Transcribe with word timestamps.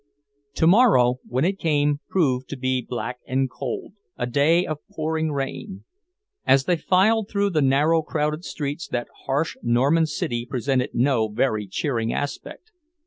Tomorrow, 0.55 1.19
when 1.27 1.45
it 1.45 1.59
came, 1.59 1.99
proved 2.09 2.49
to 2.49 2.57
be 2.57 2.81
black 2.81 3.19
and 3.27 3.47
cold, 3.47 3.93
a 4.17 4.25
day 4.25 4.65
of 4.65 4.79
pouring 4.89 5.31
rain. 5.31 5.83
As 6.43 6.63
they 6.65 6.75
filed 6.75 7.29
through 7.29 7.51
the 7.51 7.61
narrow, 7.61 8.01
crowded 8.01 8.43
streets, 8.43 8.87
that 8.87 9.09
harsh 9.27 9.55
Norman 9.61 10.07
city 10.07 10.47
presented 10.49 10.95
no 10.95 11.27
very 11.27 11.67
cheering 11.67 12.11
aspect. 12.11 12.71